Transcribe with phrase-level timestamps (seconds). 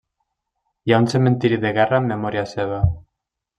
[0.89, 2.83] Hi ha un cementiri de guerra en memòria seva.